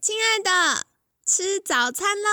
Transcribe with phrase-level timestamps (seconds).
[0.00, 0.50] 亲爱的，
[1.26, 2.28] 吃早餐喽！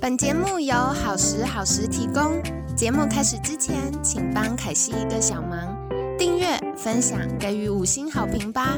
[0.00, 2.42] 本节目由好时好时提供。
[2.76, 8.76] 节目开始之前，请帮凯西一个小忙，订阅、分享、给予五星好评吧！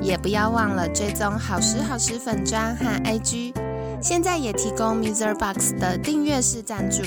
[0.00, 3.52] 也不要忘了追踪好时好时粉砖和 IG。
[4.00, 5.34] 现在也提供 Mr.
[5.34, 7.02] Box 的订阅式赞助，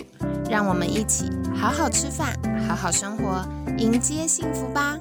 [0.49, 2.35] 让我们一起好好吃饭，
[2.67, 4.99] 好好生活，迎接幸福吧！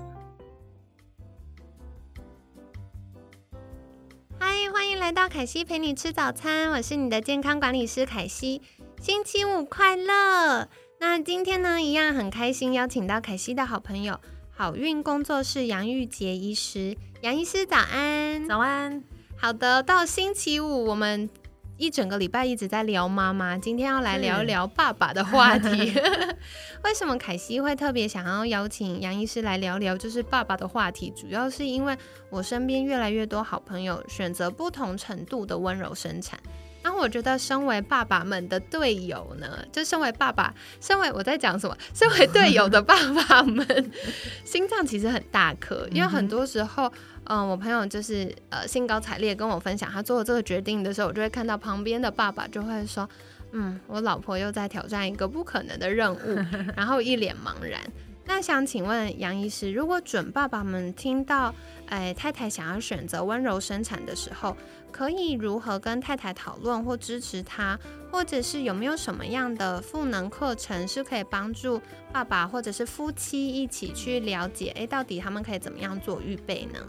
[4.39, 8.61] 嗨，欢迎来到凯西陪你吃早餐，我是你的健康管理师凯西。
[9.01, 10.69] 星期五快乐！
[11.01, 16.97] 那今天呢，一样很开心，邀请到凯西的好朋友好运工作室杨玉杰医师。
[17.23, 19.03] 杨医师早安，早安。
[19.37, 21.31] 好的，到星期五我们。
[21.79, 25.93] 一整个礼拜一直在聊妈妈，今天要来聊一聊爸爸的话题。
[26.83, 31.13] 为什么凯西会特别想要邀请杨医师来聊聊就是爸爸的话题？
[31.15, 31.97] 主要是因为
[32.31, 36.39] 我身边越来越多好朋友选择不同程度的温柔生产。
[36.87, 41.77] 那我觉得，身为爸爸们的队友呢，就身为爸爸，身为我在讲什么？
[41.93, 43.91] 身为队友的爸爸们，
[44.47, 46.93] 心脏其实很大颗，因为很多时候。
[47.29, 53.09] 嗯，我朋友就是呃兴高采烈跟我分享他做了这个决定的时候，我就会看到旁边的爸爸就会说，
[53.51, 56.39] 嗯，我老婆又在挑战一个不可能的任务，
[56.77, 57.81] 然后一脸茫然。
[58.29, 61.55] 那想请问杨医师，如果准爸爸们听到，
[61.87, 64.55] 哎，太太想要选择温柔生产的时候，
[64.91, 67.79] 可以如何跟太太讨论或支持他，
[68.11, 71.81] 或者是有没有什么样的赋能课程是可以帮助
[72.13, 76.81] 爸爸或者是夫妻一起去了解，哎，到底他们可以怎么样做预备呢？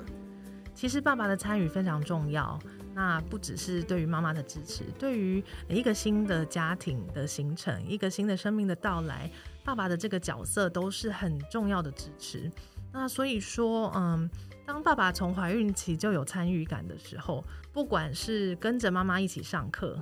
[0.73, 2.59] 其实爸爸的参与非常重要，
[2.93, 9.29] 那不只是对于妈妈的支持，对于一个新的家庭的形成，一个新的生命的到来，
[9.67, 12.49] 爸爸的这个角色都是很重要的支持。
[12.93, 14.29] 那所以说，嗯，
[14.65, 17.43] 当爸爸从怀孕期就有参与感的时候，
[17.73, 20.01] 不管是跟着妈妈一起上课，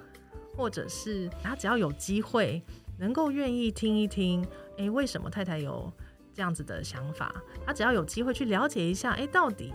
[0.56, 2.62] 或者是他只要有机会
[3.00, 4.46] 能够愿意听一听，
[4.78, 5.92] 诶，为什么太太有
[6.32, 7.34] 这样子的想法？
[7.66, 9.74] 他只要有机会去了解一下，诶，到底。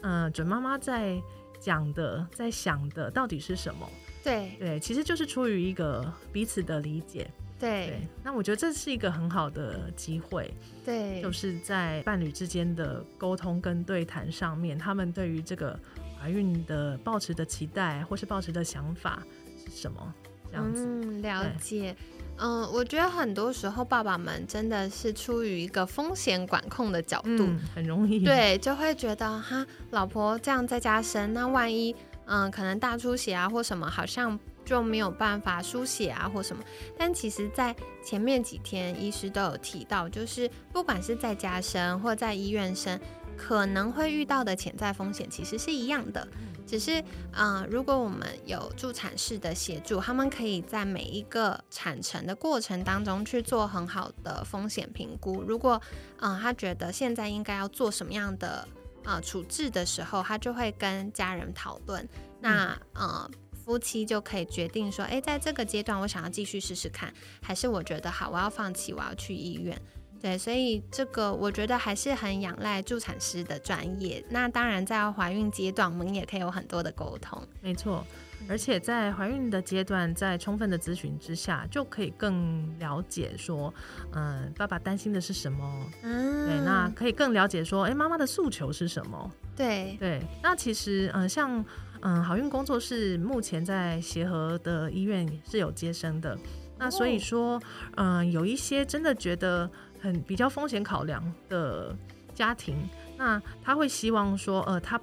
[0.00, 1.20] 嗯，准妈妈在
[1.60, 3.86] 讲的，在想的到底是什么？
[4.24, 7.30] 对对，其实就是出于一个彼此的理解。
[7.58, 10.52] 对，那我觉得这是一个很好的机会。
[10.84, 15.78] 对，就是在伴侣之间的沟通跟对谈上面，他们对于这个
[16.20, 19.22] 怀孕的抱持的期待或是抱持的想法
[19.64, 20.14] 是什么？
[20.50, 21.96] 这样子，嗯，了解。
[22.38, 36.62] 嗯，我觉得很多时候爸爸们真的是出于一个风险管控的角度，很容易对，就会觉得哈，老婆这样在家生，那万一嗯可能大出血啊或什么，好像就没有办法输血啊或什么。
[36.98, 43.00] 但其实，在前面几天医师都有提到，就是不管是在家生或在医院生，
[43.36, 46.26] 可能会遇到的潜在风险其实是一样的。
[46.66, 47.00] 只是，
[47.30, 55.44] 嗯，如果我们有助产士的协助，他们可以在每一个产程的过程当中去做很好的风险评估。
[55.46, 55.80] 如果，
[56.18, 58.66] 嗯，他觉得现在应该要做什么样的
[59.06, 62.06] 呃处置的时候，他就会跟家人讨论。
[62.40, 63.30] 那，呃，
[63.64, 69.80] 夫妻就可以决定说，诶，在这个阶段，我想要继续试试看，还是我觉得好，我要放弃，我要去医院。
[70.20, 74.24] 对，所以这个我觉得还是很仰赖助产师的专业。
[74.30, 77.40] 那当然，在怀孕阶段，我们也可以有很多的沟通。
[77.60, 78.04] 没错，
[78.48, 83.72] 而且在怀孕的阶段，在充分的咨询之下，就可以更了解说，
[84.12, 85.86] 嗯，爸爸担心的是什么？
[86.02, 89.30] 嗯，对，那可以更了解说，哎，妈妈的诉求是什么？
[89.56, 91.64] 对对，那其实，嗯，像
[92.00, 96.38] 嗯，好运工作室目前在协和的医院是有接生的。
[96.78, 97.60] 那所以说，
[97.96, 99.70] 嗯，有一些真的觉得。
[99.98, 101.96] 很比较风险考量的
[102.32, 102.76] 家庭，
[103.16, 105.00] 那他会希望说，呃，他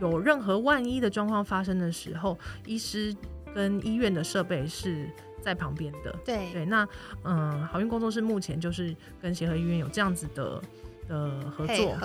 [0.00, 3.14] 有任何万一的状况发生的时候，医师
[3.54, 5.08] 跟医院的设备是
[5.40, 6.14] 在旁边的。
[6.24, 6.86] 对对，那
[7.24, 10.62] 嗯，好运工作室目前就是跟协和医院有这样子的
[11.08, 11.96] 的合作，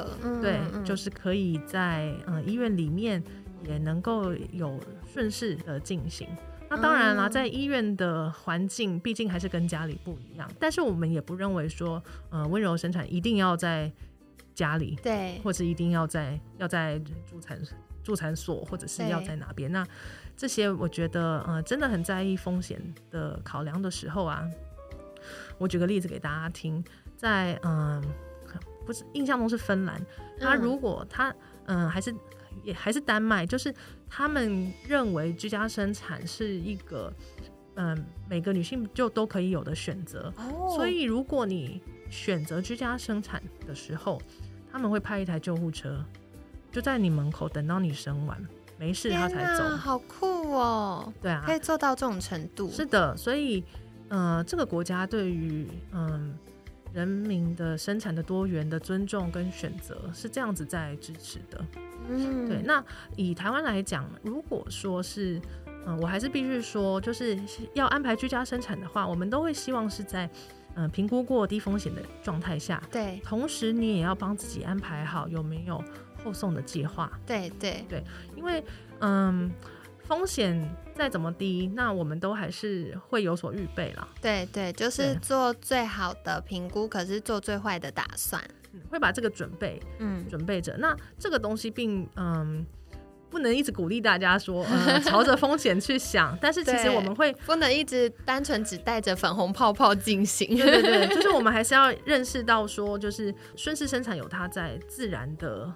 [0.41, 3.21] 对，就是可以在嗯医院里面
[3.67, 4.79] 也能够有
[5.11, 6.27] 顺势的进行。
[6.69, 12.01] 那当然啦，在医院的环境毕竟还是跟家里不一样，但是我们也不认为说，
[12.31, 13.91] 呃，温柔生产一定要在
[14.53, 17.59] 家里，对，或是一定要在要在助产
[18.03, 19.71] 助产所，或者是要在哪边？
[19.71, 19.85] 那
[20.35, 24.47] 这些我觉得，呃，真的很在意风险的考量的时候啊，
[25.57, 26.83] 我举个例子给大家听，
[27.15, 28.03] 在嗯，
[28.85, 30.01] 不是印象中是芬兰，
[30.39, 31.33] 他如果他
[31.65, 32.13] 嗯还是。
[32.63, 33.73] 也还是丹麦，就是
[34.07, 37.11] 他们认为居家生产是一个
[37.75, 40.31] 嗯、每个女性就都可以有的选择。
[40.37, 44.21] 哦所以如果你选择居家生产的时候，
[44.73, 46.03] 他们会派一台救护车，
[46.71, 48.37] 就在你门口等到你生完
[48.79, 49.63] 没事他才走。
[49.77, 52.69] 好酷哦，对啊可，以做到这种程度。
[52.71, 53.63] 是的，所以
[54.09, 56.35] 呃，这个国家对于嗯
[56.91, 61.63] 人民的生产的多元的尊重跟选择是这样子在支持的。
[62.09, 62.83] 嗯，对，那
[63.15, 65.39] 以台湾来讲，如果说是
[65.85, 67.37] 嗯、我还是必须说，就是
[67.73, 70.29] 要安排居家生产的话，我们都会希望是在
[70.75, 75.83] 嗯、评估过低风险的状态下，对同时你也要帮自己安排好有没有
[76.23, 78.03] 后送的计划，对对对
[78.35, 78.63] 因为
[78.99, 79.51] 嗯。
[80.05, 84.05] 风险再怎么低，那我们都还是会有所预备啦。
[84.21, 88.43] 对对，就是做最好的评估，可是做最坏的打算。
[88.73, 90.75] 嗯会把这个准备嗯，准备着。
[90.77, 92.65] 那这个东西并嗯
[93.33, 96.37] 不能一直鼓励大家说， 呃，朝着风险去想。
[96.39, 100.55] 但是其实我们会，不能一直单纯只带着粉红泡泡进行。
[100.55, 105.73] 对对对， 就是我们还是要认识到说，就是顺势生产有它在自然的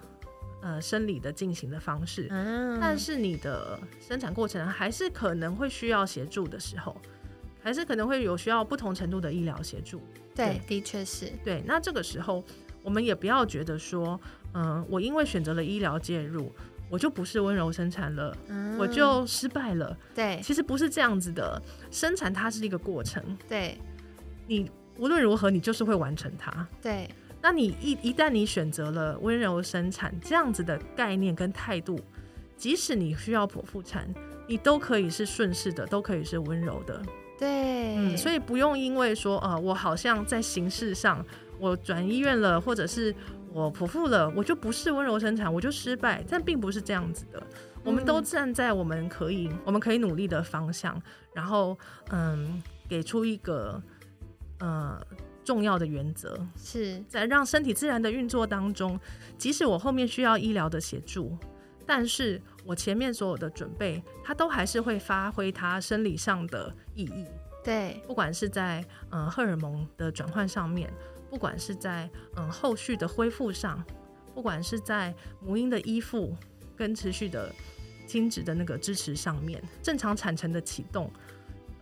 [0.61, 2.27] 呃生理的进行的方式。
[2.29, 6.95] 嗯，但是你的生产过程还是可能会需要协助的时候，
[7.61, 9.99] 还是可能会有需要不同程度的医疗协助。
[10.35, 11.31] 对，的确是。
[11.43, 12.43] 对，那这个时候
[12.83, 14.19] 我们也不要觉得说，
[14.53, 16.53] 嗯、我因为选择了医疗介入，
[16.89, 19.97] 我就不是温柔生产了，嗯，我就失败了。
[20.15, 21.61] 对其实不是这样子的，
[21.91, 23.77] 生产它是一个过程，对
[24.47, 26.67] 你无论如何你就是会完成它。
[26.81, 27.09] 对
[27.41, 31.99] 那你一一旦你选择了温柔生产这样子的概念跟态度，
[32.57, 34.07] 即使你需要剖腹产，
[34.47, 37.01] 你都可以是顺势的，都可以是温柔的。
[37.37, 41.23] 对，嗯，所以以不用因为说，呃，我好像在形式上
[41.59, 43.13] 我转医院了，或者是
[43.57, 46.23] 我剖腹了，我就不是温柔生产，我就失败。
[46.29, 47.41] 但并不是这样子的，
[47.83, 51.01] 我们都嗯站在我们可以我们可以努力的方向，
[51.33, 51.75] 然后
[52.11, 53.81] 嗯，给出一个
[54.59, 55.01] 呃
[55.43, 58.99] 重要的原则，是在让身体自然的运作当中，
[59.39, 61.35] 即使我后面需要医疗的协助，
[61.83, 67.25] 但是我前面所有的准备，它都还是会发挥它生理上的意义。
[67.63, 70.93] 对不管是在呃荷尔蒙的转换上面，
[71.29, 73.83] 不管是在嗯、后续的恢复上，
[74.33, 76.35] 不管是在母婴的依附
[76.75, 77.53] 跟持续的
[78.05, 81.11] 亲子的那个支持上面，正常产程的启动，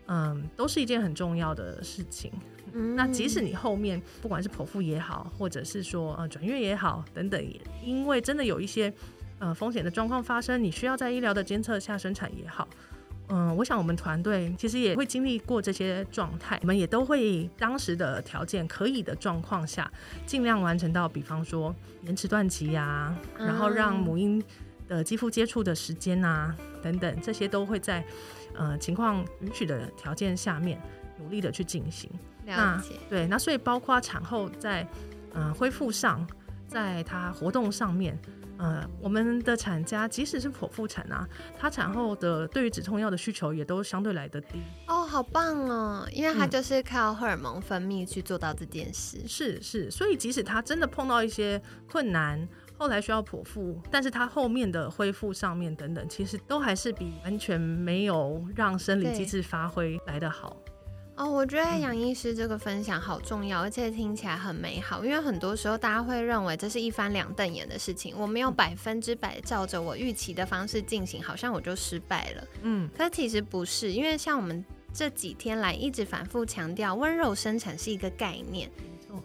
[0.08, 2.32] 嗯，都是一件很重要的事情。
[2.74, 7.42] 嗯那即使你后面不管是剖腹也好，或者是说呃转院也好等等，
[7.84, 8.94] 因为真的有一些
[9.40, 12.68] 呃风险的状况发生，你需要在医疗的监测下生产也好。
[13.28, 19.92] 嗯，我想我们团队其实也会经历过这些状态，我们也都会当时的条件可以的状况下，
[20.26, 21.74] 尽量完成到，比方说
[22.04, 24.44] 延迟断脐呀，然后让嗯母婴
[24.88, 28.06] 的肌肤接触的时间啊等等，这些都会在
[28.54, 30.80] 呃情况允许的条件下面
[31.18, 32.10] 努力的去进行。
[32.46, 34.88] 了解，对，那所以包括产后在
[35.34, 36.24] 呃恢复上，
[36.68, 38.16] 在他活动上面，
[38.58, 44.62] 呃，我们的产家即使是剖腹产啊，她产后的对于止痛药的需求也都相对来的低。
[44.88, 49.20] 哦，好棒哦，因为它嗯就是靠荷尔蒙分泌去做到这件事。
[49.28, 52.48] 是是，所以即使她真的碰到一些困难，
[52.78, 60.56] 后来需要剖腹，但是她后面的恢复上面等等，其实都还是比完全没有让生理机制发挥来得好。
[61.18, 65.06] 哦，我觉得杨医师这个分享好重要，而且听起来很美好。
[65.06, 72.44] 因为很多时候大家会认为这是一翻两瞪眼的事情，我没有百分之百照着我预期的方式进行，好像我就失败了。
[72.64, 74.64] 嗯，可其实不是，因为像我们
[74.94, 78.70] 这几天来一直反复强调，温柔生产是一个概念。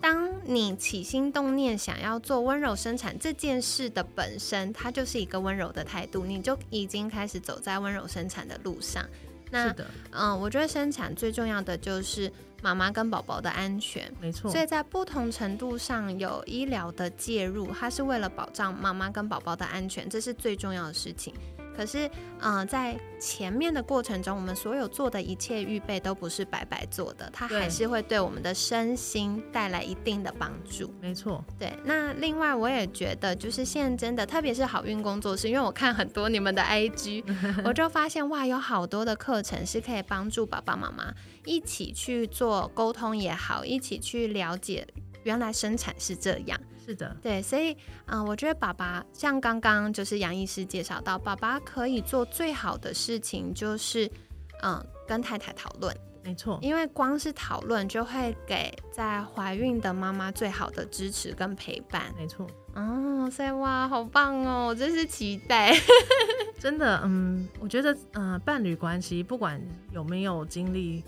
[0.00, 9.04] 当你起心动念想要做温柔生产这件事的本身，它就是一个温柔的态度，你就已经开始走在温柔生产的路上。
[9.50, 12.30] 那是的，嗯，我觉得生产最重要的就是
[12.62, 14.10] 妈妈跟宝宝的安全。
[14.20, 21.34] 没错所，以在不同程度上有医疗的介入，它是为了保障妈妈跟宝宝的安全，这是最重要的事情。
[21.76, 22.10] 可是，
[22.40, 30.92] 嗯、在前面的过程中，我们所有做的一切预备都不是白白做的，它还是会对我们的身心带来一定的帮助。
[31.00, 37.24] 没错，对，那另外我也觉得，就是现在真的，特别是好运工作室，因为我看很多你们的 IG，
[37.64, 44.86] 我就发现哇，有好多的课程是可以帮助爸爸妈妈一起去做沟通也好，一起去了解
[45.24, 46.58] 原来生产是这样。
[46.90, 47.72] 是的，对，所以
[48.06, 54.06] 嗯、呃我觉得爸爸像刚刚就是杨医师介绍到，爸爸可以做最好的事情就是
[54.62, 55.96] 嗯、呃跟太太讨论。
[56.22, 62.46] 没错，因为光是讨论就会给在怀孕的妈妈最好的支持跟陪伴没错。
[62.74, 65.72] 哦，所以哇，好棒哦，我真是期待。
[66.58, 69.60] 真的，嗯，我觉得，呃，伴侣关系不管
[69.92, 71.02] 有没有经历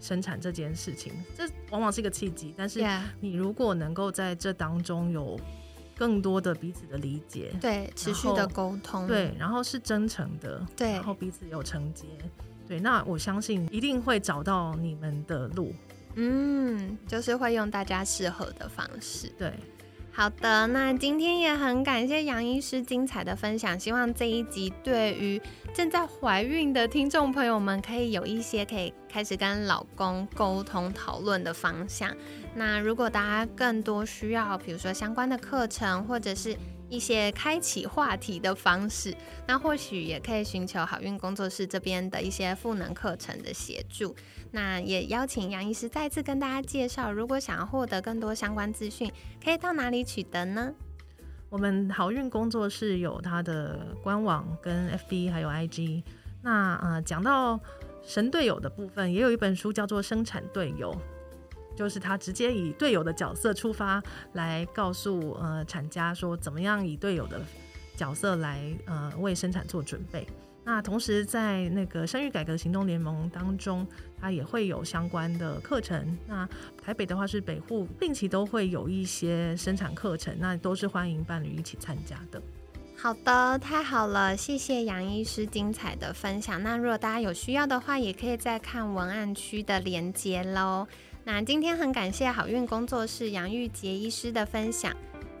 [0.00, 2.54] 生产这件事情，这往往是一个契机。
[2.56, 2.84] 但是
[3.20, 5.38] 你如果能够在这当中有
[5.96, 12.06] 更多的彼此的理解，对，持续的沟通，对，然后是真诚的，对，然后彼此有承接，
[12.66, 15.74] 对，那我相信一定会找到你们的路。
[16.14, 19.52] 嗯，就是会用大家适合的方式，对。
[20.18, 25.40] 好的，那今天也很感谢杨医师精彩的分享，希望这一集对于
[25.72, 32.12] 正在怀孕的听众朋友们可以有一些可以开始跟老公沟通讨论的方向。
[32.56, 36.56] 那如果大家更多需要，比如说相关的课程或者是。
[36.88, 39.14] 一些开启话题的方式，
[39.46, 44.14] 那或许也可以寻求好运工作室这边的一些赋能课程的协助。
[44.50, 49.12] 那也邀请杨医师再次跟大家介绍，如果想要获得更多相关资讯，
[49.44, 50.72] 可以到哪里取得呢？
[51.50, 56.02] 我们好运工作室有它的官网跟 FB 还有 IG。
[56.42, 57.58] 那呃，讲到
[58.02, 60.92] 神队友的部分，也有一本书叫做《生产队友》。
[61.78, 67.40] 就是他直接以队友的角色出发，来告诉呃产家说怎么样以队友的
[67.96, 70.26] 角色来呃为生产做准备。
[70.64, 73.86] 那同时在那个生育改革行动联盟当中，
[74.20, 76.18] 它也会有相关的课程。
[76.26, 76.46] 那
[76.84, 82.42] 台北的话是北户定期都会有一些生产课程，那都是欢迎伴侣一起参加的。
[83.00, 86.60] 好的，太好了，谢谢杨医师精彩的分享。
[86.60, 90.84] 那如果大家有需要的话，也可以再看文案区的连接喽。
[91.30, 94.90] 那今天很感谢好运工作室杨玉杰医师的分享，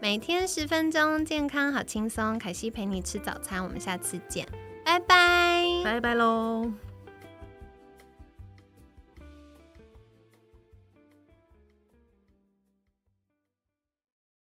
[0.02, 2.38] 每天十分钟，健康好轻松。
[2.38, 4.46] 凯西陪你吃早餐，我们下次见，
[4.84, 6.70] 拜拜，拜拜喽。